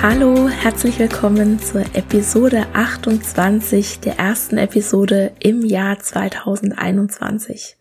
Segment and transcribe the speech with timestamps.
[0.00, 7.76] Hallo, herzlich willkommen zur Episode 28 der ersten Episode im Jahr 2021.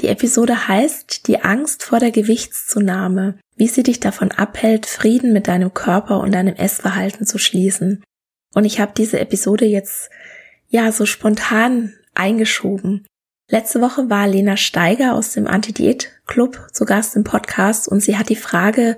[0.00, 5.46] Die Episode heißt Die Angst vor der Gewichtszunahme, wie sie dich davon abhält, Frieden mit
[5.46, 8.02] deinem Körper und deinem Essverhalten zu schließen.
[8.54, 10.08] Und ich habe diese Episode jetzt
[10.68, 13.06] ja so spontan eingeschoben.
[13.50, 18.30] Letzte Woche war Lena Steiger aus dem Anti-Diät-Club zu Gast im Podcast und sie hat
[18.30, 18.96] die Frage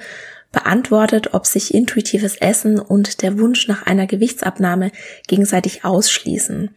[0.56, 4.90] beantwortet, ob sich intuitives Essen und der Wunsch nach einer Gewichtsabnahme
[5.28, 6.74] gegenseitig ausschließen.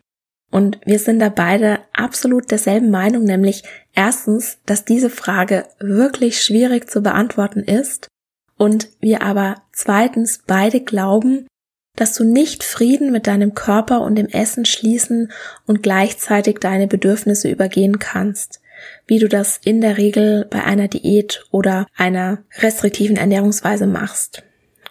[0.52, 3.63] Und wir sind da beide absolut derselben Meinung, nämlich
[3.94, 8.09] erstens, dass diese Frage wirklich schwierig zu beantworten ist
[8.57, 11.47] und wir aber zweitens beide glauben,
[11.95, 15.31] dass du nicht Frieden mit deinem Körper und dem Essen schließen
[15.66, 18.59] und gleichzeitig deine Bedürfnisse übergehen kannst
[19.07, 24.44] wie du das in der Regel bei einer Diät oder einer restriktiven Ernährungsweise machst.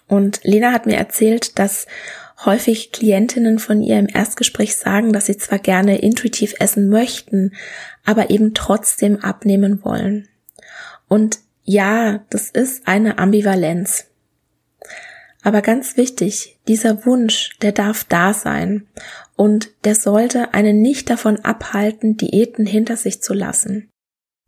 [0.06, 1.86] Und Lena hat mir erzählt, dass
[2.44, 7.52] häufig Klientinnen von ihr im Erstgespräch sagen, dass sie zwar gerne intuitiv essen möchten,
[8.04, 10.28] aber eben trotzdem abnehmen wollen.
[11.08, 14.06] Und ja, das ist eine Ambivalenz.
[15.42, 18.86] Aber ganz wichtig, dieser Wunsch, der darf da sein
[19.38, 23.88] und der sollte einen nicht davon abhalten, Diäten hinter sich zu lassen.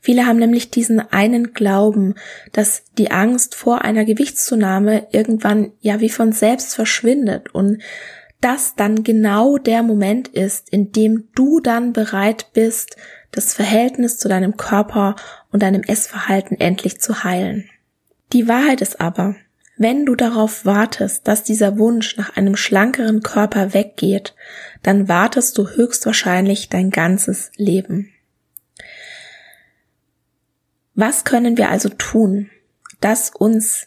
[0.00, 2.16] Viele haben nämlich diesen einen Glauben,
[2.52, 7.82] dass die Angst vor einer Gewichtszunahme irgendwann ja wie von selbst verschwindet und
[8.40, 12.96] das dann genau der Moment ist, in dem du dann bereit bist,
[13.30, 15.14] das Verhältnis zu deinem Körper
[15.52, 17.70] und deinem Essverhalten endlich zu heilen.
[18.32, 19.36] Die Wahrheit ist aber,
[19.80, 24.34] wenn du darauf wartest, dass dieser Wunsch nach einem schlankeren Körper weggeht,
[24.82, 28.12] dann wartest du höchstwahrscheinlich dein ganzes Leben.
[30.94, 32.50] Was können wir also tun,
[33.00, 33.86] dass uns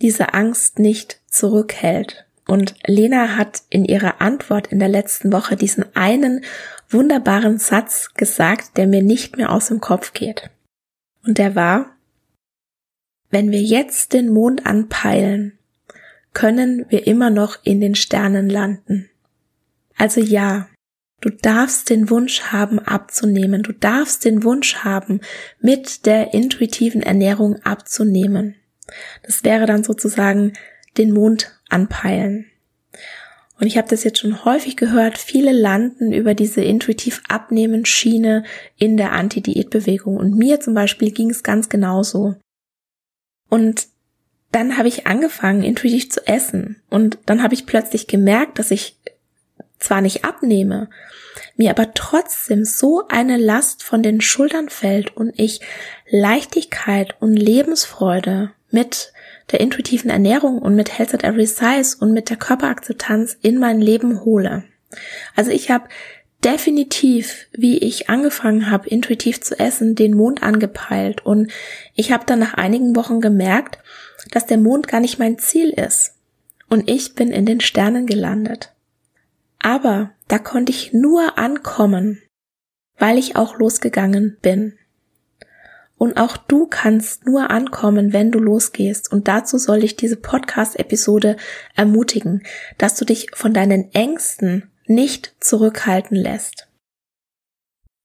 [0.00, 2.24] diese Angst nicht zurückhält?
[2.46, 6.46] Und Lena hat in ihrer Antwort in der letzten Woche diesen einen
[6.88, 10.48] wunderbaren Satz gesagt, der mir nicht mehr aus dem Kopf geht.
[11.26, 11.95] Und der war,
[13.36, 15.58] wenn wir jetzt den Mond anpeilen,
[16.32, 19.10] können wir immer noch in den Sternen landen.
[19.98, 20.70] Also ja,
[21.20, 25.20] du darfst den Wunsch haben abzunehmen, du darfst den Wunsch haben,
[25.60, 28.54] mit der intuitiven Ernährung abzunehmen.
[29.22, 30.54] Das wäre dann sozusagen
[30.96, 32.46] den Mond anpeilen.
[33.60, 38.44] Und ich habe das jetzt schon häufig gehört, viele landen über diese intuitiv abnehmen Schiene
[38.78, 40.16] in der Anti-Diät-Bewegung.
[40.16, 42.36] Und mir zum Beispiel ging es ganz genauso.
[43.48, 43.88] Und
[44.52, 46.82] dann habe ich angefangen, intuitiv zu essen.
[46.88, 48.96] Und dann habe ich plötzlich gemerkt, dass ich
[49.78, 50.88] zwar nicht abnehme,
[51.56, 55.60] mir aber trotzdem so eine Last von den Schultern fällt und ich
[56.08, 59.12] Leichtigkeit und Lebensfreude mit
[59.52, 63.80] der intuitiven Ernährung und mit Health at Every Size und mit der Körperakzeptanz in mein
[63.80, 64.64] Leben hole.
[65.34, 65.88] Also ich habe
[66.44, 71.24] definitiv, wie ich angefangen habe, intuitiv zu essen, den Mond angepeilt.
[71.24, 71.50] Und
[71.94, 73.78] ich habe dann nach einigen Wochen gemerkt,
[74.30, 76.14] dass der Mond gar nicht mein Ziel ist.
[76.68, 78.74] Und ich bin in den Sternen gelandet.
[79.58, 82.22] Aber da konnte ich nur ankommen,
[82.98, 84.74] weil ich auch losgegangen bin.
[85.98, 89.10] Und auch du kannst nur ankommen, wenn du losgehst.
[89.10, 91.36] Und dazu soll ich diese Podcast-Episode
[91.74, 92.42] ermutigen,
[92.76, 96.68] dass du dich von deinen Ängsten nicht zurückhalten lässt.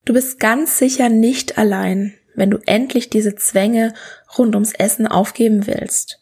[0.04, 3.94] Du bist ganz sicher nicht allein, wenn du endlich diese Zwänge
[4.36, 6.20] rund ums Essen aufgeben willst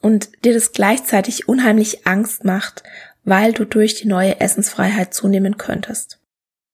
[0.00, 2.82] und dir das gleichzeitig unheimlich Angst macht,
[3.24, 6.20] weil du durch die neue Essensfreiheit zunehmen könntest.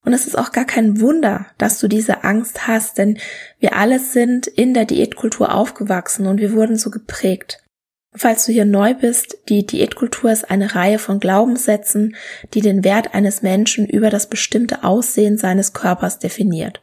[0.04, 3.18] Und es ist auch gar kein Wunder, dass du diese Angst hast, denn
[3.58, 7.62] wir alle sind in der Diätkultur aufgewachsen und wir wurden so geprägt.
[8.12, 12.16] Falls du hier neu bist, die Diätkultur ist eine Reihe von Glaubenssätzen,
[12.54, 16.80] die den Wert eines Menschen über das bestimmte Aussehen seines Körpers definiert.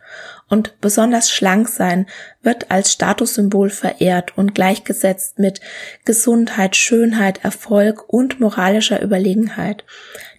[0.47, 2.06] Und besonders schlank sein
[2.41, 5.59] wird als Statussymbol verehrt und gleichgesetzt mit
[6.06, 9.83] Gesundheit, Schönheit, Erfolg und moralischer Überlegenheit.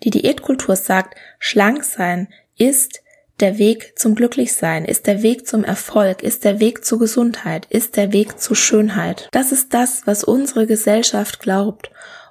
[0.05, 3.03] Die Diätkultur sagt, schlank sein ist
[3.41, 7.97] der Weg zum Glücklichsein, ist der Weg zum Erfolg, ist der Weg zur Gesundheit, ist
[7.97, 9.29] der Weg zur Schönheit.
[9.33, 11.91] Das ist das, was unsere Gesellschaft glaubt.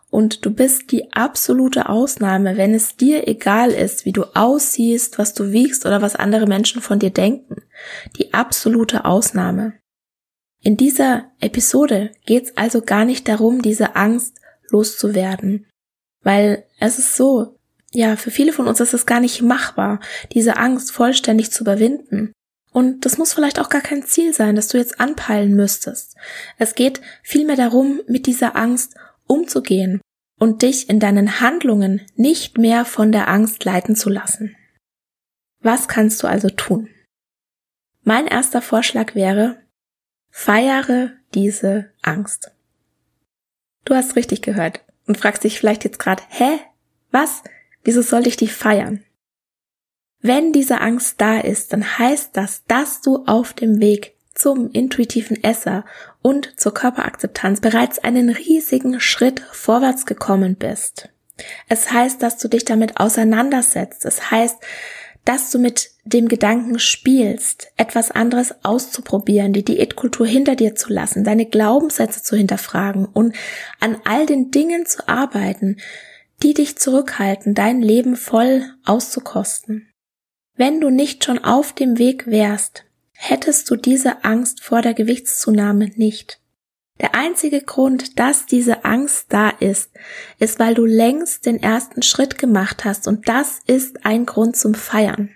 [0.09, 5.33] Und du bist die absolute Ausnahme, wenn es dir egal ist, wie du aussiehst, was
[5.33, 7.63] du wiegst oder was andere Menschen von dir denken.
[8.18, 9.74] Die absolute Ausnahme.
[10.62, 14.39] In dieser Episode geht es also gar nicht darum, diese Angst
[14.69, 15.68] loszuwerden.
[16.24, 17.56] Weil es ist so,
[17.92, 20.00] ja, für viele von uns ist es gar nicht machbar,
[20.34, 22.34] diese Angst vollständig zu überwinden.
[22.72, 26.16] Und das muss vielleicht auch gar kein Ziel sein, das du jetzt anpeilen müsstest.
[26.57, 28.95] Es geht vielmehr darum, mit dieser Angst
[29.25, 30.01] umzugehen
[30.39, 34.56] und dich in deinen Handlungen nicht mehr von der Angst leiten zu lassen.
[35.62, 36.89] Was kannst du also tun?
[38.04, 39.57] Mein erster Vorschlag wäre,
[40.30, 42.51] feiere diese Angst.
[43.86, 46.60] Du hast richtig gehört und fragst dich vielleicht jetzt gerade, hä?
[47.12, 47.42] Was?
[47.88, 49.01] Wieso soll ich die feiern?
[50.19, 55.42] Wenn diese Angst da ist, dann heißt das, dass du auf dem Weg zum intuitiven
[55.42, 55.86] Esser
[56.22, 61.07] und zur Körperakzeptanz bereits einen riesigen Schritt vorwärts gekommen bist.
[61.69, 64.04] Es heißt, dass du dich damit auseinandersetzt.
[64.04, 64.57] Es heißt,
[65.24, 71.24] dass du mit dem Gedanken spielst, etwas anderes auszuprobieren, die Diätkultur hinter dir zu lassen,
[71.24, 73.34] deine Glaubenssätze zu hinterfragen und
[73.80, 75.78] an all den Dingen zu arbeiten,
[76.44, 79.92] die dich zurückhalten, dein Leben voll auszukosten.
[80.56, 85.92] Wenn du nicht schon auf dem Weg wärst, hättest du diese Angst vor der Gewichtszunahme
[85.95, 86.39] nicht.
[87.00, 89.92] Der einzige Grund, dass diese Angst da ist,
[90.39, 94.74] ist, weil du längst den ersten Schritt gemacht hast und das ist ein Grund zum
[94.74, 95.30] Feiern.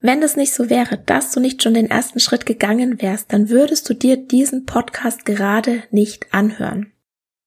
[0.00, 3.48] Wenn es nicht so wäre, dass du nicht schon den ersten Schritt gegangen wärst, dann
[3.48, 6.92] würdest du dir diesen Podcast gerade nicht anhören.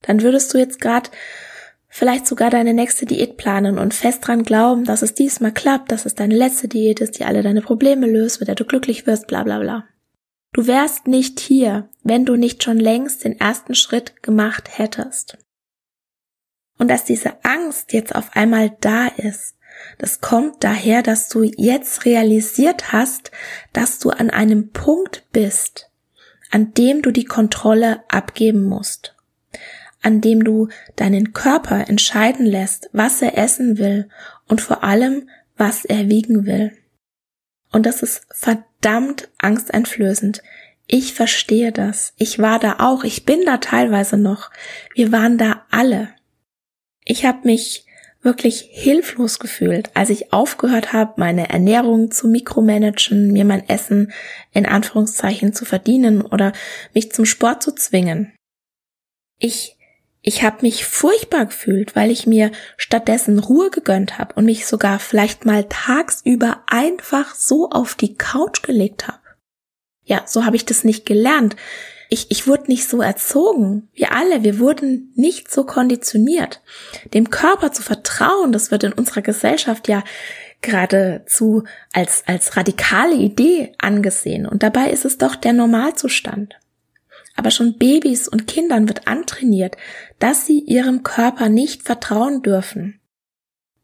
[0.02, 1.10] Dann würdest du jetzt gerade
[1.97, 6.05] vielleicht sogar deine nächste Diät planen und fest dran glauben, dass es diesmal klappt, dass
[6.05, 9.25] es deine letzte Diät ist, die alle deine Probleme löst, mit der du glücklich wirst,
[9.25, 9.83] bla bla bla.
[10.53, 15.39] Du wärst nicht hier, wenn du nicht schon längst den ersten Schritt gemacht hättest.
[16.77, 19.55] Und dass diese Angst jetzt auf einmal da ist,
[19.97, 23.31] das kommt daher, dass du jetzt realisiert hast,
[23.73, 25.89] dass du an einem Punkt bist,
[26.51, 29.17] an dem du die Kontrolle abgeben musst
[30.01, 34.09] an dem du deinen Körper entscheiden lässt, was er essen will
[34.47, 36.71] und vor allem, was er wiegen will.
[37.71, 40.41] Und das ist verdammt angsteinflößend.
[40.88, 42.13] Ich verstehe das.
[42.17, 43.03] Ich war da auch.
[43.03, 44.51] Ich bin da teilweise noch.
[44.95, 46.09] Wir waren da alle.
[47.03, 47.85] Ich habe mich
[48.21, 54.11] wirklich hilflos gefühlt, als ich aufgehört habe, meine Ernährung zu mikromanagen, mir mein Essen
[54.53, 56.51] in Anführungszeichen zu verdienen oder
[56.94, 58.33] mich zum Sport zu zwingen.
[59.39, 59.77] Ich
[60.28, 65.00] ich habe mich furchtbar gefühlt, weil ich mir stattdessen Ruhe gegönnt habe und mich sogar
[65.00, 69.22] vielleicht mal tagsüber einfach so auf die Couch gelegt habe.
[70.04, 71.56] Ja, so habe ich das nicht gelernt.
[72.10, 73.88] Ich, ich wurde nicht so erzogen.
[73.94, 76.62] Wir alle, wir wurden nicht so konditioniert.
[77.14, 80.04] Dem Körper zu vertrauen, das wird in unserer Gesellschaft ja
[80.62, 84.46] geradezu als, als radikale Idee angesehen.
[84.46, 86.57] Und dabei ist es doch der Normalzustand.
[87.37, 89.77] Aber schon Babys und Kindern wird antrainiert,
[90.19, 92.99] dass sie ihrem Körper nicht vertrauen dürfen.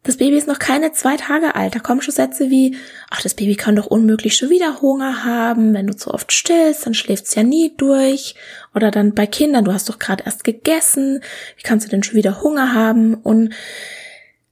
[0.03, 1.75] Das Baby ist noch keine zwei Tage alt.
[1.75, 2.75] Da kommen schon Sätze wie,
[3.09, 5.73] ach, das Baby kann doch unmöglich schon wieder Hunger haben.
[5.73, 8.35] Wenn du zu oft stillst, dann schläft's ja nie durch.
[8.75, 11.21] Oder dann bei Kindern, du hast doch gerade erst gegessen.
[11.55, 13.13] Wie kannst du denn schon wieder Hunger haben?
[13.13, 13.53] Und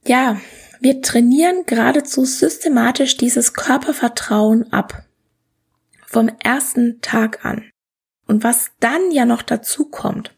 [0.06, 0.40] ja,
[0.80, 5.04] wir trainieren geradezu systematisch dieses Körpervertrauen ab.
[6.06, 7.71] Vom ersten Tag an.
[8.26, 10.34] Und was dann ja noch dazu kommt,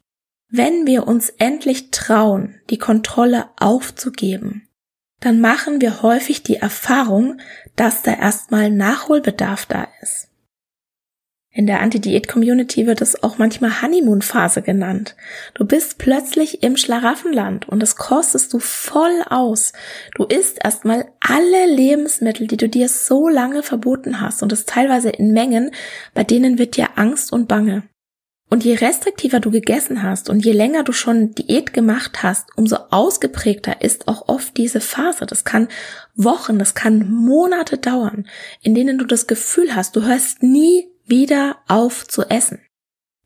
[0.48, 4.68] wenn wir uns endlich trauen, die Kontrolle aufzugeben,
[5.20, 7.40] dann machen wir häufig die Erfahrung,
[7.76, 10.28] dass da erstmal Nachholbedarf da ist.
[11.56, 15.14] In der Anti-Diät-Community wird es auch manchmal Honeymoon-Phase genannt.
[15.54, 19.72] Du bist plötzlich im Schlaraffenland und das kostest du voll aus.
[20.16, 25.10] Du isst erstmal alle Lebensmittel, die du dir so lange verboten hast und das teilweise
[25.10, 25.70] in Mengen,
[26.12, 27.84] bei denen wird dir Angst und Bange.
[28.50, 32.76] Und je restriktiver du gegessen hast und je länger du schon Diät gemacht hast, umso
[32.90, 35.24] ausgeprägter ist auch oft diese Phase.
[35.24, 35.68] Das kann
[36.16, 38.26] Wochen, das kann Monate dauern,
[38.60, 42.60] in denen du das Gefühl hast, du hörst nie wieder auf zu essen.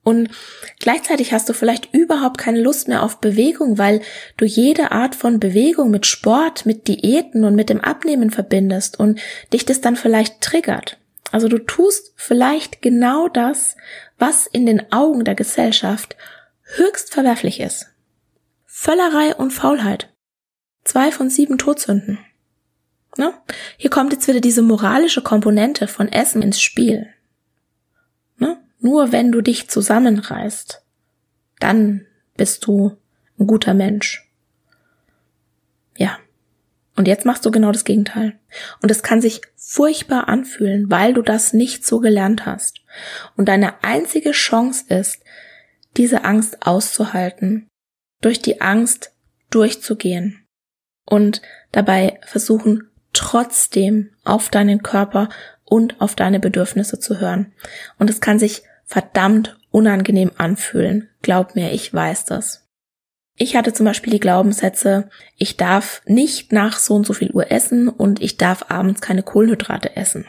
[0.03, 0.31] Und
[0.79, 4.01] gleichzeitig hast du vielleicht überhaupt keine Lust mehr auf Bewegung, weil
[4.39, 9.21] du jede Art von Bewegung mit Sport, mit Diäten und mit dem Abnehmen verbindest und
[9.53, 10.99] dich das dann vielleicht triggert.
[11.31, 13.77] Also du tust vielleicht genau das,
[14.19, 16.17] was in den Augen der Gesellschaft
[16.63, 17.89] höchst verwerflich ist.
[18.65, 20.09] Völlerei und Faulheit.
[20.85, 22.19] Zwei von sieben Todsünden.
[23.19, 23.35] Ne?
[23.77, 27.09] Hier kommt jetzt wieder diese moralische Komponente von Essen ins Spiel.
[28.81, 30.83] Nur wenn du dich zusammenreißt,
[31.59, 32.07] dann
[32.37, 32.97] bist du
[33.39, 34.31] ein guter Mensch.
[35.97, 36.19] Ja.
[36.97, 38.39] Und jetzt machst du genau das Gegenteil.
[38.83, 42.81] Und es kann sich furchtbar anfühlen, weil du das nicht so gelernt hast.
[43.37, 45.23] Und deine einzige Chance ist,
[45.97, 47.69] diese Angst auszuhalten,
[48.21, 49.13] durch die Angst
[49.51, 50.45] durchzugehen
[51.05, 51.41] und
[51.73, 55.29] dabei versuchen, trotzdem auf deinen Körper
[55.65, 57.53] und auf deine Bedürfnisse zu hören.
[57.99, 61.11] Und es kann sich verdammt unangenehm anfühlen.
[61.23, 62.67] Glaub mir, ich weiß das.
[63.37, 67.53] Ich hatte zum Beispiel die Glaubenssätze, ich darf nicht nach so und so viel Uhr
[67.53, 70.27] essen und ich darf abends keine Kohlenhydrate essen.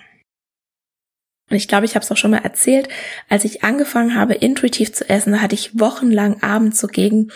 [1.49, 2.89] Und ich glaube, ich habe es auch schon mal erzählt,
[3.27, 7.31] als ich angefangen habe, intuitiv zu essen, da hatte ich wochenlang abends so gegen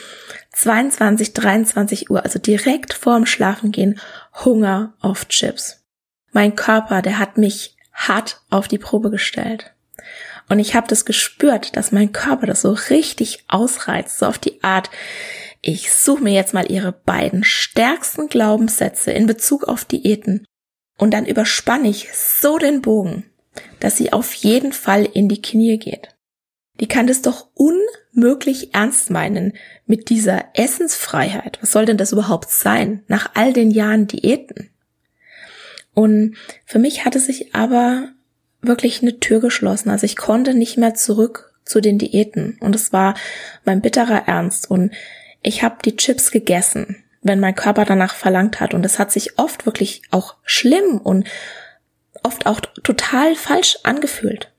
[0.51, 3.99] 22, 23 Uhr, also direkt vorm Schlafengehen,
[4.45, 5.83] Hunger auf Chips.
[6.31, 9.73] Mein Körper, der hat mich hart auf die Probe gestellt.
[10.49, 14.63] Und ich habe das gespürt, dass mein Körper das so richtig ausreizt, so auf die
[14.63, 14.89] Art,
[15.61, 20.45] ich suche mir jetzt mal ihre beiden stärksten Glaubenssätze in Bezug auf Diäten
[20.97, 23.25] und dann überspanne ich so den Bogen,
[23.79, 26.09] dass sie auf jeden Fall in die Knie geht.
[26.79, 29.53] Die kann das doch unmöglich ernst meinen
[29.85, 31.59] mit dieser Essensfreiheit.
[31.61, 34.69] Was soll denn das überhaupt sein nach all den Jahren Diäten?
[35.93, 36.35] Und
[36.65, 38.09] für mich hatte sich aber
[38.65, 39.89] wirklich eine Tür geschlossen.
[39.89, 42.57] Also ich konnte nicht mehr zurück zu den Diäten.
[42.59, 43.15] Und es war
[43.65, 44.69] mein bitterer Ernst.
[44.69, 44.91] Und
[45.41, 48.73] ich habe die Chips gegessen, wenn mein Körper danach verlangt hat.
[48.73, 51.27] Und es hat sich oft wirklich auch schlimm und
[52.23, 54.51] oft auch total falsch angefühlt.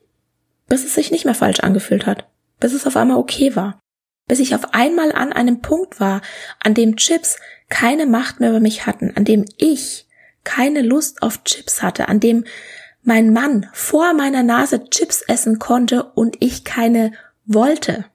[0.68, 2.26] Bis es sich nicht mehr falsch angefühlt hat.
[2.60, 3.80] Bis es auf einmal okay war.
[4.26, 6.22] Bis ich auf einmal an einem Punkt war,
[6.62, 10.06] an dem Chips keine Macht mehr über mich hatten, an dem ich
[10.44, 12.44] keine Lust auf Chips hatte, an dem
[13.04, 17.12] mein Mann vor meiner Nase Chips essen konnte und ich keine
[17.44, 18.06] wollte.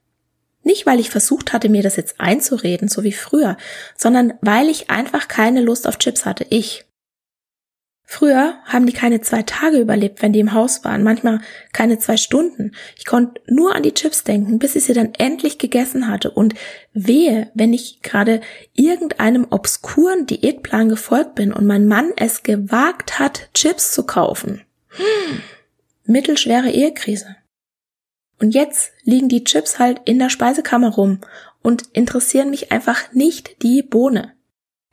[0.63, 3.55] Nicht, weil ich versucht hatte, mir das jetzt einzureden, so wie früher,
[3.95, 6.45] sondern weil ich einfach keine Lust auf Chips hatte.
[6.49, 6.85] Ich.
[8.03, 11.41] Früher haben die keine zwei Tage überlebt, wenn die im Haus waren, manchmal
[11.73, 12.71] keine zwei Stunden.
[12.97, 16.31] Ich konnte nur an die Chips denken, bis ich sie dann endlich gegessen hatte.
[16.31, 16.55] Und
[16.91, 18.41] wehe, wenn ich gerade
[18.73, 24.63] irgendeinem obskuren Diätplan gefolgt bin und mein Mann es gewagt hat, Chips zu kaufen.
[26.05, 27.35] Mittelschwere Ehekrise.
[28.39, 31.21] Und jetzt liegen die Chips halt in der Speisekammer rum
[31.61, 34.33] und interessieren mich einfach nicht die Bohne.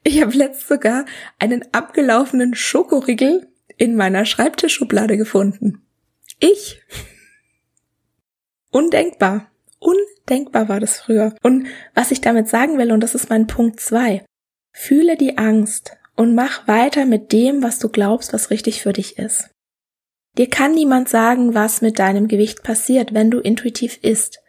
[0.03, 1.05] Ich habe letzt sogar
[1.39, 5.83] einen abgelaufenen Schokoriegel in meiner Schreibtischschublade gefunden.
[6.39, 6.83] Ich.
[8.71, 9.51] Undenkbar.
[9.79, 11.35] Undenkbar war das früher.
[11.43, 14.25] Und was ich damit sagen will, und das ist mein Punkt zwei:
[14.73, 19.19] fühle die Angst und mach weiter mit dem, was du glaubst, was richtig für dich
[19.19, 19.51] ist.
[20.39, 24.43] Dir kann niemand sagen, was mit deinem Gewicht passiert, wenn du intuitiv isst.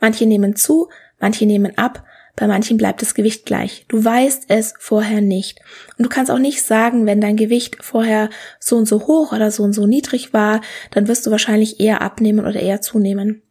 [0.00, 2.04] Manche nehmen zu, manche nehmen ab,
[2.36, 3.84] bei manchen bleibt das Gewicht gleich.
[3.88, 5.60] Du weißt es vorher nicht.
[5.96, 9.50] Und du kannst auch nicht sagen, wenn dein Gewicht vorher so und so hoch oder
[9.50, 10.60] so und so niedrig war,
[10.90, 13.42] dann wirst du wahrscheinlich eher abnehmen oder eher zunehmen.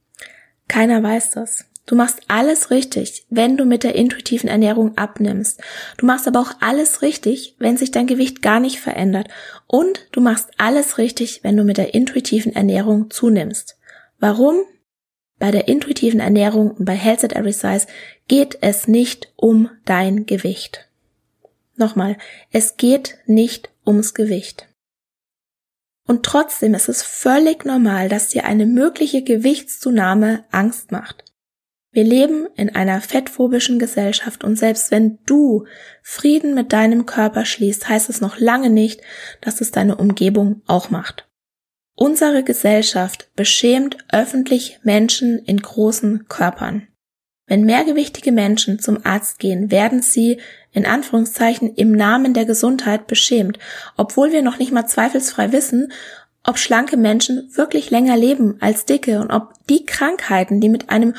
[0.67, 1.65] Keiner weiß das.
[1.85, 5.61] Du machst alles richtig, wenn du mit der intuitiven Ernährung abnimmst.
[5.97, 9.27] Du machst aber auch alles richtig, wenn sich dein Gewicht gar nicht verändert.
[9.67, 13.77] Und du machst alles richtig, wenn du mit der intuitiven Ernährung zunimmst.
[14.19, 14.61] Warum?
[15.39, 17.87] Bei der intuitiven Ernährung und bei Health at Every Size
[18.29, 20.87] geht es nicht um dein Gewicht.
[21.75, 22.17] Nochmal,
[22.51, 24.69] es geht nicht ums Gewicht.
[26.07, 31.25] Und trotzdem ist es völlig normal, dass dir eine mögliche Gewichtszunahme Angst macht.
[31.93, 35.65] Wir leben in einer fettphobischen Gesellschaft und selbst wenn du
[36.01, 39.01] Frieden mit deinem Körper schließt, heißt es noch lange nicht,
[39.41, 41.29] dass es deine Umgebung auch macht.
[41.95, 46.87] Unsere Gesellschaft beschämt öffentlich Menschen in großen Körpern.
[47.45, 50.39] Wenn mehrgewichtige Menschen zum Arzt gehen, werden sie
[50.71, 53.59] in Anführungszeichen im Namen der Gesundheit beschämt,
[53.97, 55.91] obwohl wir noch nicht mal zweifelsfrei wissen,
[56.45, 61.15] ob schlanke Menschen wirklich länger leben als dicke und ob die Krankheiten, die mit einem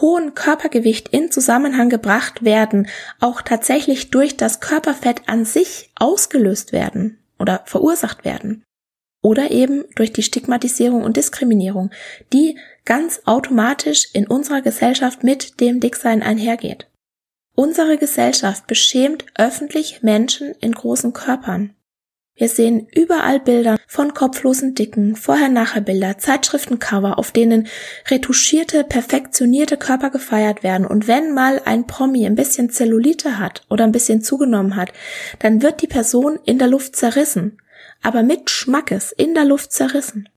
[0.00, 2.88] hohen Körpergewicht in Zusammenhang gebracht werden,
[3.20, 8.62] auch tatsächlich durch das Körperfett an sich ausgelöst werden oder verursacht werden.
[9.22, 11.90] Oder eben durch die Stigmatisierung und Diskriminierung,
[12.32, 16.86] die ganz automatisch in unserer Gesellschaft mit dem Dicksein einhergeht.
[17.54, 21.75] Unsere Gesellschaft beschämt öffentlich Menschen in großen Körpern.
[22.38, 27.66] Wir sehen überall Bilder von kopflosen Dicken, Vorher-Nachher-Bilder, Zeitschriftencover, auf denen
[28.10, 30.86] retuschierte, perfektionierte Körper gefeiert werden.
[30.86, 34.92] Und wenn mal ein Promi ein bisschen Zellulite hat oder ein bisschen zugenommen hat,
[35.38, 37.56] dann wird die Person in der Luft zerrissen.
[38.02, 40.28] Aber mit Schmackes in der Luft zerrissen.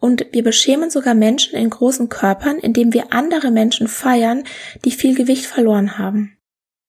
[0.00, 4.42] Und wir beschämen sogar Menschen in großen Körpern, indem wir andere Menschen feiern,
[4.84, 6.35] die viel Gewicht verloren haben.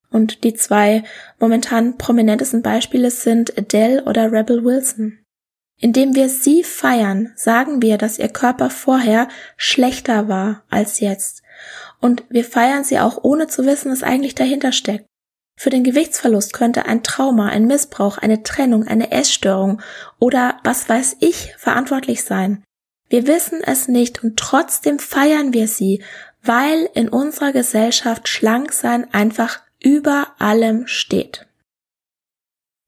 [0.10, 1.04] Und die zwei
[1.40, 5.20] momentan prominentesten Beispiele sind Adele oder Rebel Wilson.
[5.80, 11.44] Indem wir sie feiern, sagen wir, dass ihr Körper vorher schlechter war als jetzt.
[12.00, 15.06] Und wir feiern sie auch ohne zu wissen, was eigentlich dahinter steckt.
[15.60, 19.82] Für den Gewichtsverlust könnte ein Trauma, ein Missbrauch, eine Trennung, eine Essstörung
[20.20, 22.64] oder was weiß ich verantwortlich sein.
[23.10, 26.04] Wir wissen es nicht und trotzdem feiern wir sie,
[26.44, 31.48] weil in unserer Gesellschaft Schlanksein einfach über allem steht.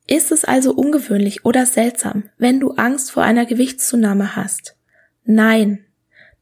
[0.06, 4.76] Ist es also ungewöhnlich oder seltsam, wenn du Angst vor einer Gewichtszunahme hast?
[5.24, 5.86] Nein,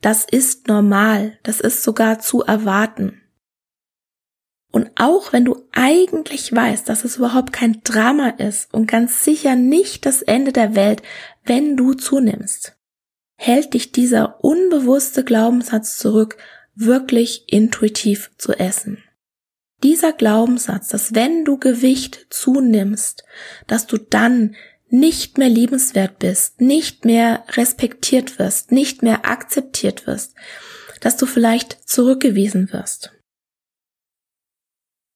[0.02, 3.22] das ist normal, das ist sogar zu erwarten.
[4.72, 9.56] Und auch wenn du eigentlich weißt, dass es überhaupt kein Drama ist und ganz sicher
[9.56, 11.04] nicht das Ende der Welt,
[11.46, 12.76] wenn du zunimmst,
[13.36, 16.36] hält dich dieser unbewusste Glaubenssatz zurück,
[16.74, 19.04] wirklich intuitiv zu essen.
[19.84, 23.24] Dieser Glaubenssatz, dass wenn du Gewicht zunimmst,
[23.68, 24.56] dass du dann
[24.90, 30.34] nicht mehr liebenswert bist, nicht mehr respektiert wirst, nicht mehr akzeptiert wirst,
[31.02, 33.12] dass du vielleicht zurückgewiesen wirst.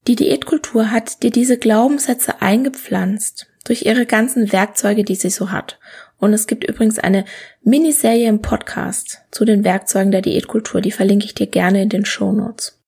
[0.08, 5.80] Die Diätkultur hat dir diese Glaubenssätze eingepflanzt durch ihre ganzen Werkzeuge, die sie so hat.
[6.18, 7.26] Und es gibt übrigens eine
[7.64, 12.06] Miniserie im Podcast zu den Werkzeugen der Diätkultur, die verlinke ich dir gerne in den
[12.06, 12.81] Show Notes.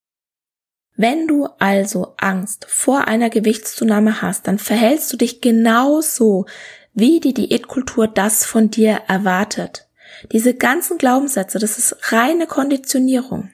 [0.96, 6.46] Wenn du also Angst vor einer Gewichtszunahme hast, dann verhältst du dich genauso,
[6.94, 9.88] wie die Diätkultur das von dir erwartet.
[10.32, 13.50] Diese ganzen Glaubenssätze, das ist reine Konditionierung,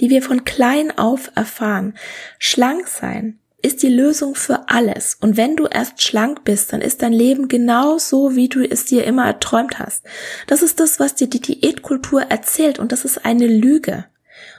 [0.00, 1.94] die wir von klein auf erfahren.
[2.38, 5.18] Schlank sein ist die Lösung für alles.
[5.20, 8.86] Und wenn du erst schlank bist, dann ist dein Leben genau so, wie du es
[8.86, 10.04] dir immer erträumt hast.
[10.46, 14.06] Das ist das, was dir die Diätkultur erzählt und das ist eine Lüge.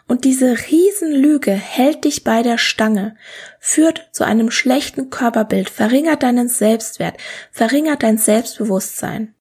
[0.07, 3.15] Und diese Riesenlüge hält dich bei der Stange,
[3.59, 7.17] führt zu einem schlechten Körperbild, verringert deinen Selbstwert,
[7.51, 9.35] verringert dein Selbstbewusstsein.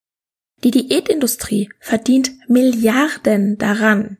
[0.63, 4.19] Die Diätindustrie verdient Milliarden daran,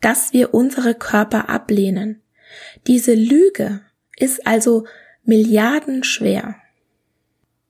[0.00, 2.22] dass wir unsere Körper ablehnen.
[2.86, 3.80] Diese Lüge
[4.16, 4.86] ist also
[5.24, 6.56] milliardenschwer.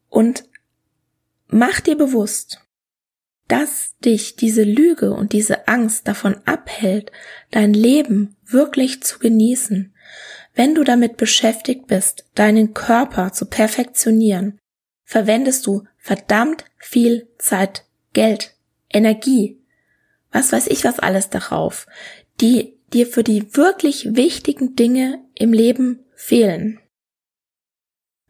[0.08, 0.44] Und
[1.46, 2.60] mach dir bewusst,
[3.50, 7.10] dass dich diese Lüge und diese Angst davon abhält,
[7.50, 9.92] dein Leben wirklich zu genießen,
[10.54, 14.58] wenn du damit beschäftigt bist, deinen Körper zu perfektionieren,
[15.04, 18.54] verwendest du verdammt viel Zeit, Geld,
[18.88, 19.60] Energie,
[20.30, 21.86] was weiß ich was alles darauf,
[22.40, 26.80] die dir für die wirklich wichtigen Dinge im Leben fehlen.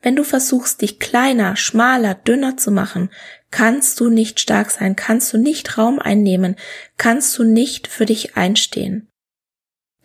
[0.02, 3.11] Wenn du versuchst, dich kleiner, schmaler, dünner zu machen,
[3.50, 6.56] kannst du nicht stark sein, kannst du nicht Raum einnehmen,
[6.96, 9.08] kannst du nicht für dich einstehen.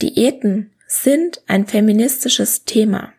[0.01, 3.13] Diäten sind ein feministisches Thema.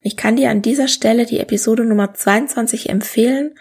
[0.00, 3.54] Ich kann dir an dieser Stelle die Episode Nummer 22 empfehlen,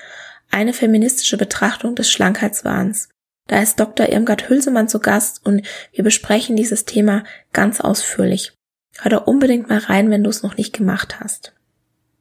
[0.51, 3.09] eine feministische Betrachtung des Schlankheitswahns.
[3.47, 4.09] Da ist Dr.
[4.09, 8.53] Irmgard Hülsemann zu Gast und wir besprechen dieses Thema ganz ausführlich.
[8.97, 11.53] Hör da unbedingt mal rein, wenn du es noch nicht gemacht hast.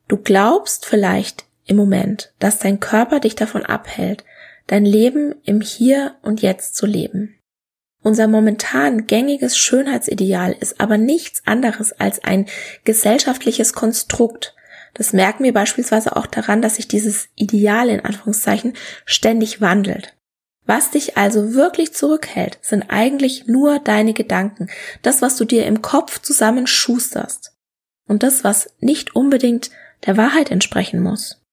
[0.09, 4.25] Du glaubst vielleicht im Moment, dass dein Körper dich davon abhält,
[4.67, 7.39] dein Leben im Hier und Jetzt zu leben.
[8.03, 12.47] Unser momentan gängiges Schönheitsideal ist aber nichts anderes als ein
[12.85, 14.55] gesellschaftliches Konstrukt.
[14.93, 18.75] Das merken wir beispielsweise auch daran, dass sich dieses Ideal in Anführungszeichen
[19.07, 20.15] ständig wandelt.
[20.67, 24.69] Was dich also wirklich zurückhält, sind eigentlich nur deine Gedanken,
[25.03, 27.53] das, was du dir im Kopf zusammenschusterst
[28.07, 29.71] und das, was nicht unbedingt
[30.07, 31.44] der Wahrheit entsprechen muss.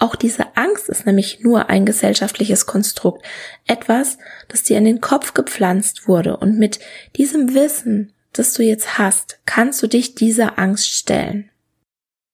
[0.00, 3.24] Auch diese Angst ist nämlich nur ein gesellschaftliches Konstrukt,
[3.66, 4.16] etwas,
[4.48, 6.80] das dir in den Kopf gepflanzt wurde und mit
[7.16, 11.50] diesem Wissen, das du jetzt hast, kannst du dich dieser Angst stellen.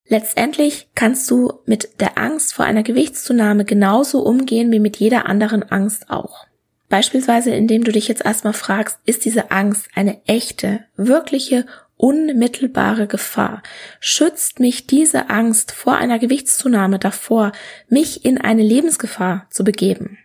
[0.07, 5.65] Letztendlich kannst du mit der Angst vor einer Gewichtszunahme genauso umgehen wie mit jeder anderen
[5.65, 6.47] Angst auch.
[6.89, 13.63] Beispielsweise indem du dich jetzt erstmal fragst, ist diese Angst eine echte, wirkliche, unmittelbare Gefahr?
[14.01, 17.53] Schützt mich diese Angst vor einer Gewichtszunahme davor,
[17.89, 20.19] mich in eine Lebensgefahr zu begeben?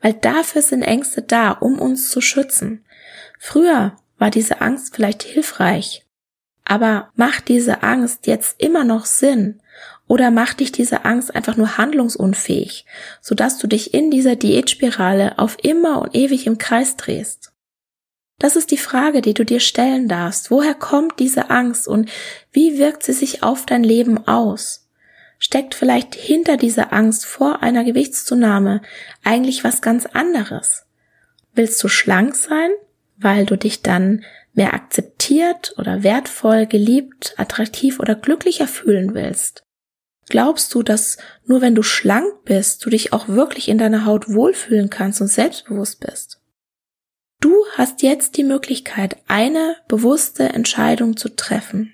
[0.00, 2.84] Weil dafür sind Ängste da, um uns zu schützen.
[3.38, 6.06] Früher war diese Angst vielleicht hilfreich,
[6.64, 9.60] aber macht diese Angst jetzt immer noch Sinn?
[10.08, 12.86] Oder macht dich diese Angst einfach nur handlungsunfähig,
[13.20, 17.52] sodass du dich in dieser Diätspirale auf immer und ewig im Kreis drehst?
[18.38, 20.50] Das ist die Frage, die du dir stellen darfst.
[20.50, 22.10] Woher kommt diese Angst und
[22.52, 24.88] wie wirkt sie sich auf dein Leben aus?
[25.38, 28.82] Steckt vielleicht hinter dieser Angst vor einer Gewichtszunahme
[29.24, 30.84] eigentlich was ganz anderes?
[31.54, 32.70] Willst du schlank sein,
[33.16, 39.62] weil du dich dann mehr akzeptiert oder wertvoll, geliebt, attraktiv oder glücklicher fühlen willst?
[40.28, 44.28] Glaubst du, dass nur wenn du schlank bist, du dich auch wirklich in deiner Haut
[44.28, 46.35] wohlfühlen kannst und selbstbewusst bist?
[47.40, 51.92] Du hast jetzt die Möglichkeit, eine bewusste Entscheidung zu treffen.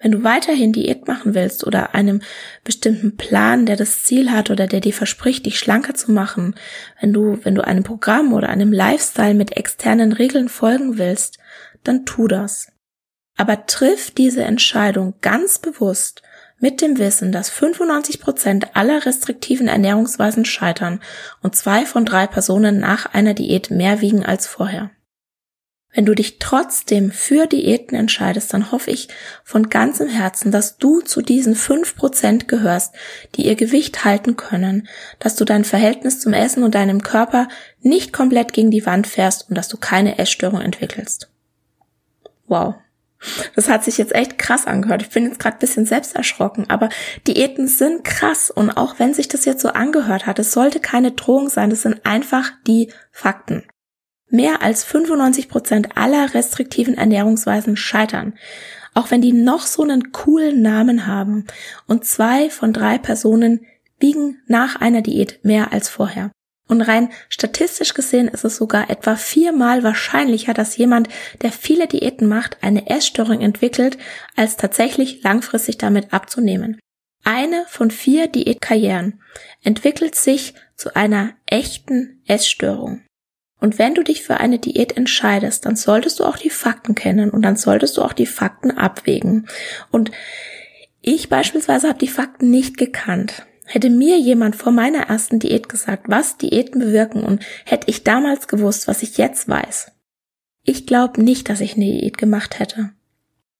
[0.00, 2.22] Wenn du weiterhin Diät machen willst oder einem
[2.64, 6.54] bestimmten Plan, der das Ziel hat oder der dir verspricht, dich schlanker zu machen,
[7.00, 11.38] wenn du, wenn du einem Programm oder einem Lifestyle mit externen Regeln folgen willst,
[11.84, 12.72] dann tu das.
[13.36, 16.22] Aber triff diese Entscheidung ganz bewusst
[16.60, 21.00] mit dem Wissen, dass 95 Prozent aller restriktiven Ernährungsweisen scheitern
[21.42, 24.90] und zwei von drei Personen nach einer Diät mehr wiegen als vorher.
[25.92, 29.08] Wenn du dich trotzdem für Diäten entscheidest, dann hoffe ich
[29.42, 32.94] von ganzem Herzen, dass du zu diesen fünf Prozent gehörst,
[33.34, 34.86] die ihr Gewicht halten können,
[35.18, 37.48] dass du dein Verhältnis zum Essen und deinem Körper
[37.80, 41.28] nicht komplett gegen die Wand fährst und dass du keine Essstörung entwickelst.
[42.46, 42.76] Wow,
[43.54, 45.02] das hat sich jetzt echt krass angehört.
[45.02, 46.88] Ich bin jetzt gerade bisschen selbst erschrocken, aber
[47.26, 51.12] Diäten sind krass und auch wenn sich das jetzt so angehört hat, es sollte keine
[51.12, 53.64] Drohung sein, das sind einfach die Fakten.
[54.28, 58.34] Mehr als 95 Prozent aller restriktiven Ernährungsweisen scheitern.
[58.94, 61.46] Auch wenn die noch so einen coolen Namen haben.
[61.86, 63.66] Und zwei von drei Personen
[63.98, 66.30] wiegen nach einer Diät mehr als vorher.
[66.70, 71.08] Und rein statistisch gesehen ist es sogar etwa viermal wahrscheinlicher, dass jemand,
[71.42, 73.98] der viele Diäten macht, eine Essstörung entwickelt,
[74.36, 76.78] als tatsächlich langfristig damit abzunehmen.
[77.24, 79.20] Eine von vier Diätkarrieren
[79.64, 83.02] entwickelt sich zu einer echten Essstörung.
[83.58, 87.30] Und wenn du dich für eine Diät entscheidest, dann solltest du auch die Fakten kennen
[87.30, 89.48] und dann solltest du auch die Fakten abwägen.
[89.90, 90.12] Und
[91.02, 93.44] ich beispielsweise habe die Fakten nicht gekannt.
[93.72, 98.48] Hätte mir jemand vor meiner ersten Diät gesagt, was Diäten bewirken und hätte ich damals
[98.48, 99.92] gewusst, was ich jetzt weiß.
[100.64, 102.90] Ich glaube nicht, dass ich eine Diät gemacht hätte.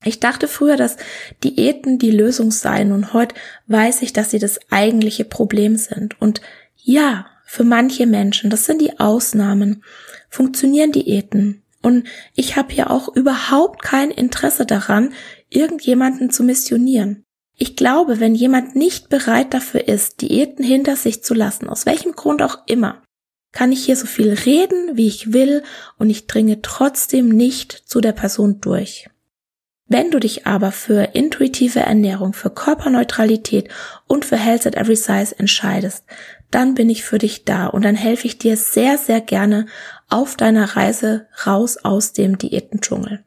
[0.04, 0.96] Ich dachte früher, dass
[1.44, 3.36] Diäten die Lösung seien und heute
[3.68, 6.20] weiß ich, dass sie das eigentliche Problem sind.
[6.20, 6.40] Und
[6.74, 9.84] ja, für manche Menschen, das sind die Ausnahmen,
[10.28, 11.62] funktionieren Diäten.
[11.82, 15.12] Und ich habe hier auch überhaupt kein Interesse daran,
[15.50, 17.24] irgendjemanden zu missionieren.
[17.62, 22.12] Ich glaube, wenn jemand nicht bereit dafür ist, Diäten hinter sich zu lassen, aus welchem
[22.12, 23.02] Grund auch immer,
[23.52, 25.62] kann ich hier so viel reden, wie ich will,
[25.98, 29.10] und ich dringe trotzdem nicht zu der Person durch.
[29.88, 33.68] Wenn du dich aber für intuitive Ernährung, für Körperneutralität
[34.06, 36.06] und für Health at Every Size entscheidest,
[36.50, 39.66] dann bin ich für dich da und dann helfe ich dir sehr, sehr gerne
[40.08, 43.22] auf deiner Reise raus aus dem Diätendschungel.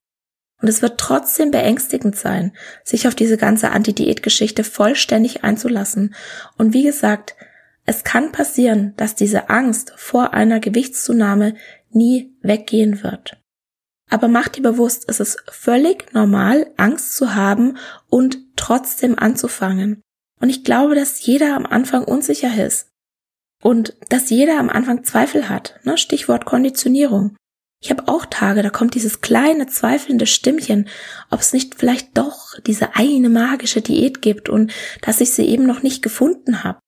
[0.64, 2.54] Und es wird trotzdem beängstigend sein,
[2.86, 6.16] sich auf diese ganze Anti-Diät-Geschichte vollständig einzulassen.
[6.58, 7.36] Und wie gesagt,
[7.86, 11.56] es kann passieren, dass diese Angst vor einer Gewichtszunahme
[11.92, 13.42] nie weggehen wird.
[14.10, 20.02] Aber mach dir bewusst, es ist völlig normal, Angst zu haben und trotzdem anzufangen.
[20.40, 22.88] Und ich glaube, dass jeder am Anfang unsicher ist.
[23.62, 25.78] Und dass jeder am Anfang Zweifel hat.
[25.84, 25.98] Ne?
[25.98, 27.36] Stichwort Konditionierung.
[27.84, 30.88] Ich habe auch Tage, da kommt dieses kleine zweifelnde Stimmchen,
[31.30, 35.66] ob es nicht vielleicht doch diese eine magische Diät gibt und dass ich sie eben
[35.66, 36.80] noch nicht gefunden habe.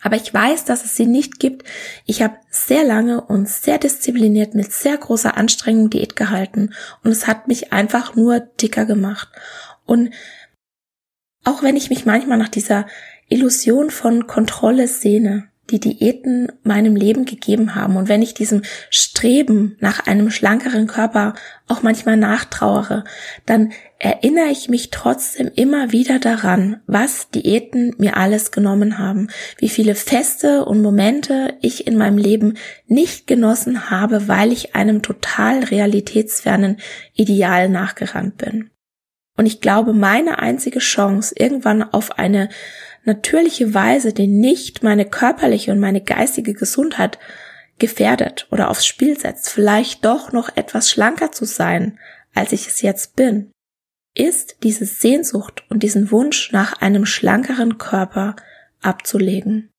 [0.00, 1.68] Aber ich weiß, dass es sie nicht gibt.
[2.06, 6.72] Ich habe sehr lange und sehr diszipliniert mit sehr großer Anstrengung Diät gehalten
[7.04, 9.28] und es hat mich einfach nur dicker gemacht.
[9.84, 10.14] Und
[11.44, 12.86] auch wenn ich mich manchmal nach dieser
[13.28, 17.96] Illusion von Kontrolle sehne, die Diäten meinem Leben gegeben haben.
[17.96, 21.34] Und wenn ich diesem Streben nach einem schlankeren Körper
[21.66, 23.04] auch manchmal nachtrauere,
[23.44, 29.28] dann erinnere ich mich trotzdem immer wieder daran, was Diäten mir alles genommen haben,
[29.58, 32.54] wie viele Feste und Momente ich in meinem Leben
[32.86, 36.78] nicht genossen habe, weil ich einem total realitätsfernen
[37.14, 38.70] Ideal nachgerannt bin.
[39.38, 42.48] Und ich glaube, meine einzige Chance, irgendwann auf eine
[43.08, 47.18] natürliche Weise, die nicht meine körperliche und meine geistige Gesundheit
[47.78, 51.98] gefährdet oder aufs Spiel setzt, vielleicht doch noch etwas schlanker zu sein,
[52.34, 53.50] als ich es jetzt bin,
[54.14, 58.36] ist diese Sehnsucht und diesen Wunsch nach einem schlankeren Körper
[58.80, 59.70] abzulegen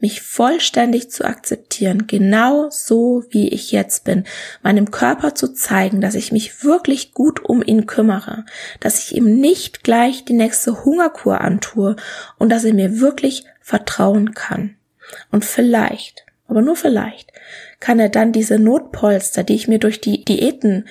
[0.00, 4.24] mich vollständig zu akzeptieren, genau so wie ich jetzt bin,
[4.62, 8.44] meinem Körper zu zeigen, dass ich mich wirklich gut um ihn kümmere,
[8.80, 11.96] dass ich ihm nicht gleich die nächste Hungerkur antue
[12.38, 14.76] und dass er mir wirklich vertrauen kann.
[15.30, 17.32] Und vielleicht, aber nur vielleicht,
[17.80, 20.86] kann er dann diese Notpolster, die ich mir durch die Diäten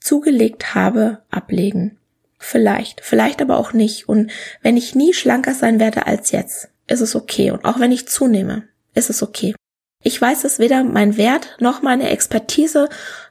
[0.00, 1.98] zugelegt habe, ablegen.
[2.38, 4.08] Vielleicht, vielleicht aber auch nicht.
[4.08, 7.50] Und wenn ich nie schlanker sein werde als jetzt, ist es okay.
[7.50, 9.54] Und auch wenn ich zunehme, ist es okay.
[10.02, 12.88] Ich weiß, dass weder mein Wert noch meine Expertise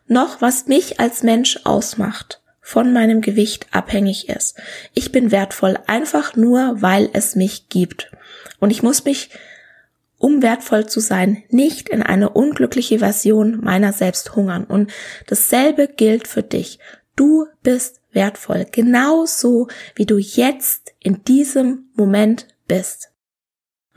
[0.08, 4.58] noch was mich als Mensch ausmacht von meinem Gewicht abhängig ist.
[4.94, 8.12] Ich bin wertvoll einfach nur, weil es mich gibt.
[8.60, 9.32] Und ich muss mich,
[10.18, 14.66] um wertvoll zu sein, nicht in eine unglückliche Version meiner selbst hungern.
[14.66, 14.92] Und
[15.28, 16.80] dasselbe gilt für dich.
[17.16, 23.10] Du bist wertvoll, genauso wie du jetzt in diesem Moment bist.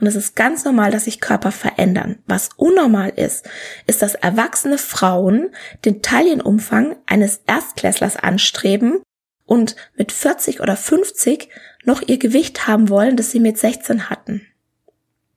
[0.03, 2.17] Und es ist ganz normal, dass sich Körper verändern.
[2.27, 3.47] Was unnormal ist,
[3.87, 5.51] ist, dass erwachsene Frauen
[5.85, 9.01] den Taillenumfang eines Erstklässlers anstreben
[9.45, 11.47] und mit 40 oder 50
[11.85, 14.45] noch ihr Gewicht haben wollen, das sie mit 16 hatten.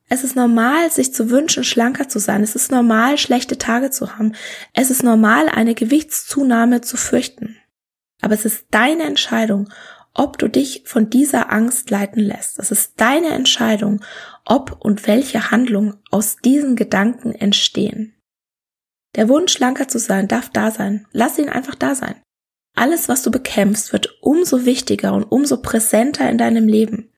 [0.09, 2.43] Es ist normal, sich zu wünschen, schlanker zu sein.
[2.43, 4.33] Es ist normal, schlechte Tage zu haben.
[4.73, 7.55] Es ist normal, eine Gewichtszunahme zu fürchten.
[8.19, 9.69] Aber es ist deine Entscheidung,
[10.17, 12.59] ob du dich von dieser Angst leiten lässt.
[12.59, 14.03] Es ist deine Entscheidung,
[14.45, 18.15] ob und welche Handlungen aus diesen Gedanken entstehen.
[19.15, 21.07] Der Wunsch, schlanker zu sein, darf da sein.
[21.11, 22.15] Lass ihn einfach da sein.
[22.75, 27.11] Alles, was du bekämpfst, wird umso wichtiger und umso präsenter in deinem Leben.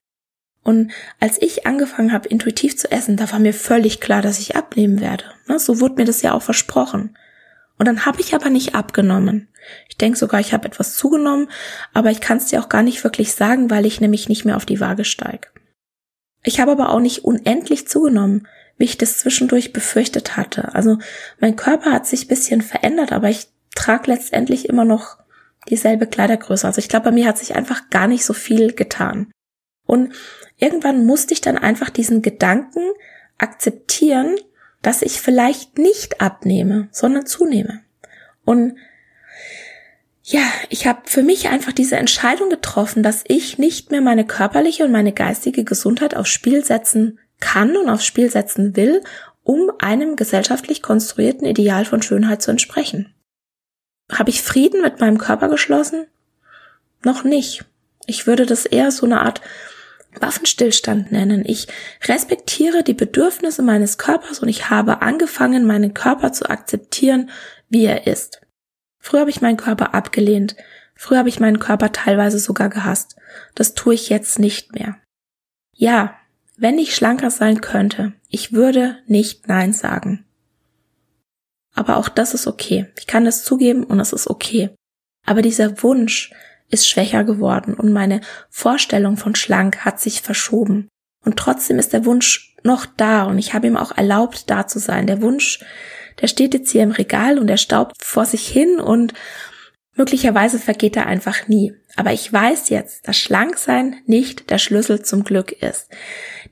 [0.62, 4.56] Und als ich angefangen habe, intuitiv zu essen, da war mir völlig klar, dass ich
[4.56, 5.24] abnehmen werde.
[5.48, 7.16] Ne, so wurde mir das ja auch versprochen.
[7.80, 9.48] Und dann habe ich aber nicht abgenommen.
[9.88, 11.48] Ich denke sogar, ich habe etwas zugenommen,
[11.94, 14.56] aber ich kann es dir auch gar nicht wirklich sagen, weil ich nämlich nicht mehr
[14.56, 15.48] auf die Waage steige.
[16.42, 20.74] Ich habe aber auch nicht unendlich zugenommen, wie ich das zwischendurch befürchtet hatte.
[20.74, 20.98] Also
[21.38, 25.16] mein Körper hat sich bisschen verändert, aber ich trage letztendlich immer noch
[25.70, 26.66] dieselbe Kleidergröße.
[26.66, 29.32] Also ich glaube, bei mir hat sich einfach gar nicht so viel getan.
[29.86, 30.12] Und
[30.58, 32.82] irgendwann musste ich dann einfach diesen Gedanken
[33.38, 34.36] akzeptieren,
[34.82, 37.80] dass ich vielleicht nicht abnehme, sondern zunehme.
[38.44, 38.76] Und
[40.22, 44.84] ja, ich habe für mich einfach diese Entscheidung getroffen, dass ich nicht mehr meine körperliche
[44.84, 49.02] und meine geistige Gesundheit aufs Spiel setzen kann und aufs Spiel setzen will,
[49.42, 53.12] um einem gesellschaftlich konstruierten Ideal von Schönheit zu entsprechen.
[54.12, 56.06] Habe ich Frieden mit meinem Körper geschlossen?
[57.02, 57.64] Noch nicht.
[58.06, 59.40] Ich würde das eher so eine Art
[60.18, 61.44] Waffenstillstand nennen.
[61.46, 61.68] Ich
[62.04, 67.30] respektiere die Bedürfnisse meines Körpers und ich habe angefangen, meinen Körper zu akzeptieren,
[67.68, 68.40] wie er ist.
[68.98, 70.56] Früher habe ich meinen Körper abgelehnt.
[70.94, 73.16] Früher habe ich meinen Körper teilweise sogar gehasst.
[73.54, 74.96] Das tue ich jetzt nicht mehr.
[75.74, 76.16] Ja,
[76.56, 80.26] wenn ich schlanker sein könnte, ich würde nicht Nein sagen.
[81.74, 82.86] Aber auch das ist okay.
[82.98, 84.70] Ich kann das zugeben und es ist okay.
[85.24, 86.32] Aber dieser Wunsch,
[86.70, 90.88] ist schwächer geworden und meine Vorstellung von schlank hat sich verschoben.
[91.24, 94.78] Und trotzdem ist der Wunsch noch da und ich habe ihm auch erlaubt, da zu
[94.78, 95.06] sein.
[95.06, 95.60] Der Wunsch,
[96.20, 99.12] der steht jetzt hier im Regal und er staubt vor sich hin und
[99.94, 101.74] möglicherweise vergeht er einfach nie.
[101.96, 105.88] Aber ich weiß jetzt, dass Schlanksein nicht der Schlüssel zum Glück ist.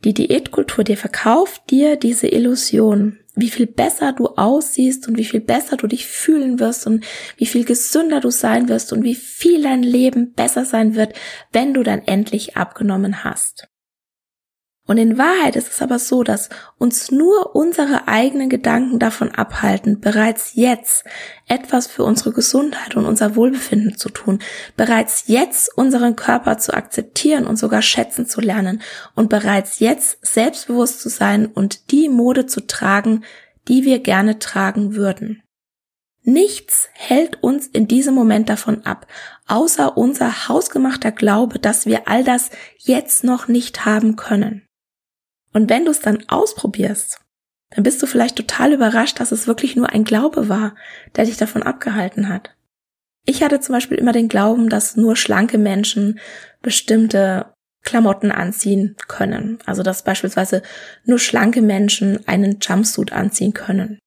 [0.05, 5.41] Die Diätkultur dir verkauft dir diese Illusion, wie viel besser du aussiehst und wie viel
[5.41, 7.05] besser du dich fühlen wirst und
[7.37, 11.15] wie viel gesünder du sein wirst und wie viel dein Leben besser sein wird,
[11.53, 13.69] wenn du dann endlich abgenommen hast.
[14.89, 16.49] Und in Wahrheit ist es aber so, dass
[16.79, 21.05] uns nur unsere eigenen Gedanken davon abhalten, bereits jetzt
[21.47, 24.39] etwas für unsere Gesundheit und unser Wohlbefinden zu tun,
[24.79, 28.81] bereits jetzt unseren Körper zu akzeptieren und sogar schätzen zu lernen
[29.15, 33.25] und bereits jetzt selbstbewusst zu sein und die Mode zu tragen,
[33.69, 35.43] die wir gerne tragen würden.
[36.23, 39.07] Nichts hält uns in diesem Moment davon ab,
[39.47, 42.49] außer unser hausgemachter Glaube, dass wir all das
[42.79, 44.68] jetzt noch nicht haben können.
[45.53, 47.21] Und wenn du es dann ausprobierst,
[47.71, 50.75] dann bist du vielleicht total überrascht, dass es wirklich nur ein Glaube war,
[51.17, 52.55] der dich davon abgehalten hat.
[53.27, 56.19] Ich hatte zum Beispiel immer den Glauben, dass nur schlanke Menschen
[56.63, 59.59] bestimmte Klamotten anziehen können.
[59.67, 60.63] Also dass beispielsweise
[61.05, 63.99] nur schlanke Menschen einen Jumpsuit anziehen können.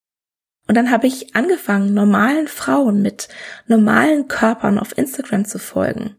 [0.68, 3.28] Und dann habe ich angefangen, normalen Frauen mit
[3.68, 6.16] normalen Körpern auf Instagram zu folgen.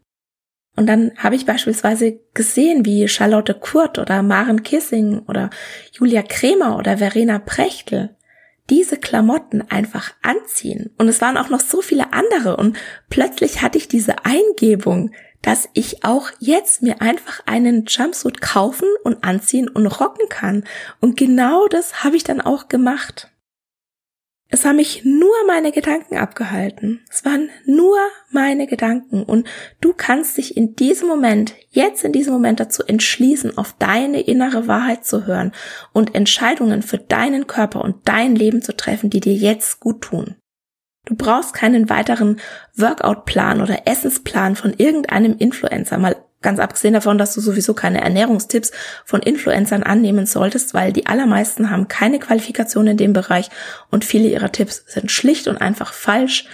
[0.75, 5.49] Und dann habe ich beispielsweise gesehen, wie Charlotte Kurt oder Maren Kissing oder
[5.91, 8.15] Julia Kremer oder Verena Prechtel
[8.69, 10.91] diese Klamotten einfach anziehen.
[10.97, 12.57] Und es waren auch noch so viele andere.
[12.57, 12.77] Und
[13.09, 19.23] plötzlich hatte ich diese Eingebung, dass ich auch jetzt mir einfach einen Jumpsuit kaufen und
[19.23, 20.63] anziehen und rocken kann.
[21.01, 23.32] Und genau das habe ich dann auch gemacht.
[24.53, 27.01] Es haben mich nur meine Gedanken abgehalten.
[27.09, 27.97] Es waren nur
[28.29, 29.23] meine Gedanken.
[29.23, 29.47] Und
[29.81, 34.67] du kannst dich in diesem Moment, jetzt in diesem Moment dazu entschließen, auf deine innere
[34.67, 35.53] Wahrheit zu hören
[35.91, 40.35] und Entscheidungen für deinen Körper und dein Leben zu treffen, die dir jetzt gut tun.
[41.07, 42.39] Du brauchst keinen weiteren
[42.75, 48.71] Workout-Plan oder Essensplan von irgendeinem Influencer, mal Ganz abgesehen davon, dass du sowieso keine Ernährungstipps
[49.05, 53.49] von Influencern annehmen solltest, weil die allermeisten haben keine Qualifikation in dem Bereich
[53.89, 56.45] und viele ihrer Tipps sind schlicht und einfach falsch.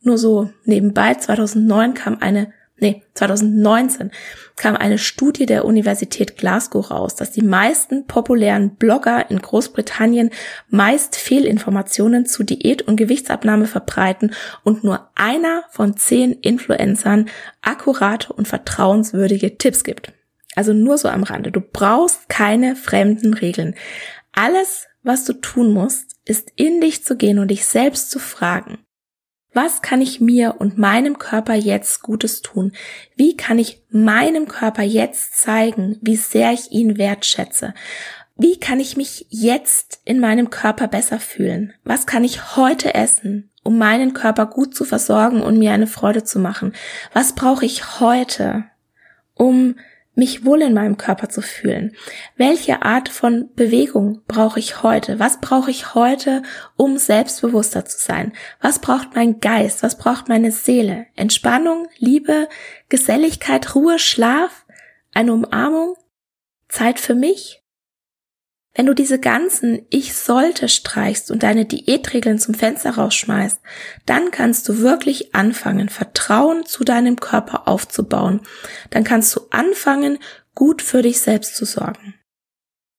[0.00, 4.10] Nur so nebenbei, 2009 kam eine nee, 2019
[4.56, 10.30] kam eine Studie der Universität Glasgow raus, dass die meisten populären Blogger in Großbritannien
[10.68, 17.28] meist Fehlinformationen zu Diät und Gewichtsabnahme verbreiten und nur einer von zehn Influencern
[17.62, 20.12] akkurate und vertrauenswürdige Tipps gibt.
[20.56, 21.50] Also nur so am Rande.
[21.50, 23.74] Du brauchst keine fremden Regeln.
[24.32, 28.83] Alles, was du tun musst, ist in dich zu gehen und dich selbst zu fragen.
[29.54, 32.72] Was kann ich mir und meinem Körper jetzt Gutes tun?
[33.14, 37.72] Wie kann ich meinem Körper jetzt zeigen, wie sehr ich ihn wertschätze?
[38.36, 41.72] Wie kann ich mich jetzt in meinem Körper besser fühlen?
[41.84, 46.24] Was kann ich heute essen, um meinen Körper gut zu versorgen und mir eine Freude
[46.24, 46.72] zu machen?
[47.12, 48.64] Was brauche ich heute,
[49.34, 49.76] um
[50.14, 51.96] mich wohl in meinem Körper zu fühlen?
[52.36, 55.18] Welche Art von Bewegung brauche ich heute?
[55.18, 56.42] Was brauche ich heute,
[56.76, 58.32] um selbstbewusster zu sein?
[58.60, 59.82] Was braucht mein Geist?
[59.82, 61.06] Was braucht meine Seele?
[61.16, 62.48] Entspannung, Liebe,
[62.88, 64.64] Geselligkeit, Ruhe, Schlaf,
[65.12, 65.96] eine Umarmung?
[66.68, 67.63] Zeit für mich?
[68.74, 73.60] Wenn du diese ganzen Ich sollte streichst und deine Diätregeln zum Fenster rausschmeißt,
[74.04, 78.40] dann kannst du wirklich anfangen, Vertrauen zu deinem Körper aufzubauen.
[78.90, 80.18] Dann kannst du anfangen,
[80.56, 82.14] gut für dich selbst zu sorgen.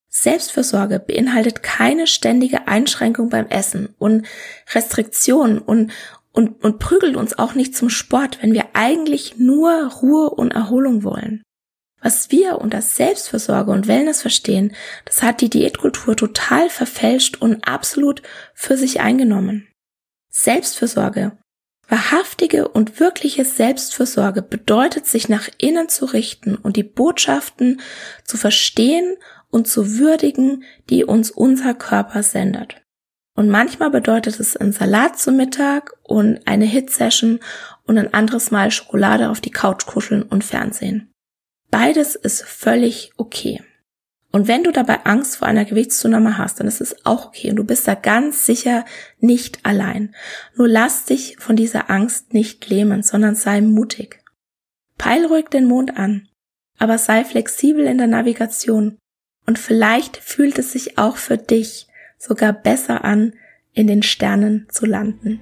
[0.07, 4.25] Selbstfürsorge beinhaltet keine ständige Einschränkung beim Essen und
[4.73, 5.91] Restriktionen und,
[6.31, 11.03] und, und prügelt uns auch nicht zum Sport, wenn wir eigentlich nur Ruhe und Erholung
[11.03, 11.43] wollen.
[12.01, 18.21] Was wir unter Selbstversorge und Wellness verstehen, das hat die Diätkultur total verfälscht und absolut
[18.53, 19.67] für sich eingenommen.
[20.29, 21.37] Selbstversorge,
[21.87, 27.81] wahrhaftige und wirkliche Selbstversorge bedeutet, sich nach innen zu richten und die Botschaften
[28.23, 29.15] zu verstehen
[29.49, 32.81] und zu würdigen, die uns unser Körper sendet.
[33.35, 37.39] Und manchmal bedeutet es ein Salat zum Mittag und eine Hit-Session
[37.83, 41.11] und ein anderes Mal Schokolade auf die Couch kuscheln und Fernsehen.
[41.71, 43.61] Beides ist völlig okay.
[44.31, 47.55] Und wenn du dabei Angst vor einer Gewichtszunahme hast, dann ist es auch okay und
[47.55, 48.83] du bist da ganz sicher
[49.19, 50.13] nicht allein.
[50.55, 54.21] Nur lass dich von dieser Angst nicht lähmen, sondern sei mutig.
[54.97, 56.27] Peil ruhig den Mond an,
[56.77, 58.97] aber sei flexibel in der Navigation
[59.45, 63.35] und vielleicht fühlt es sich auch für dich sogar besser an,
[63.71, 65.41] in den Sternen zu landen.